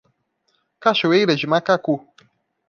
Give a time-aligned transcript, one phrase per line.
[0.79, 1.95] Cachoeiras de Macacu